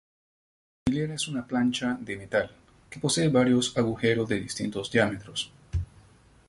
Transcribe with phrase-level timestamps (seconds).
[0.87, 2.49] Hilera es una plancha de metal,
[2.89, 5.51] que posee varios agujeros de distintos diámetros.